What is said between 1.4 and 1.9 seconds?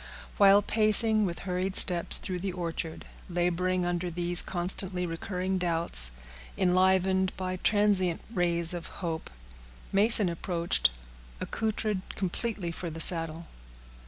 hurried